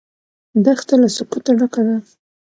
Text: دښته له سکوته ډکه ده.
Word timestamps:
دښته 0.63 0.95
له 1.01 1.07
سکوته 1.15 1.51
ډکه 1.59 1.81
ده. 1.87 1.95